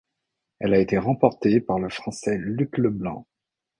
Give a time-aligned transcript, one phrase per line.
[0.57, 3.27] Elle a été remportée par le Français Luc Leblanc.